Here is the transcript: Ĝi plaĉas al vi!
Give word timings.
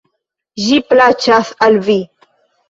Ĝi 0.67 0.79
plaĉas 0.93 1.53
al 1.67 1.79
vi! 1.91 1.99